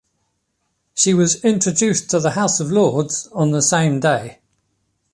She 0.95 1.13
was 1.13 1.45
introduced 1.45 2.09
to 2.09 2.19
the 2.19 2.31
House 2.31 2.59
of 2.59 2.71
Lords 2.71 3.27
on 3.33 3.51
the 3.51 3.61
same 3.61 3.99
day. 3.99 4.39